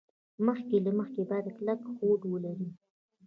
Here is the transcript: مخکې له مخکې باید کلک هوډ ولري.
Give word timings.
مخکې 0.45 0.77
له 0.85 0.91
مخکې 0.99 1.21
باید 1.29 1.45
کلک 1.57 1.79
هوډ 1.95 2.21
ولري. 2.27 2.69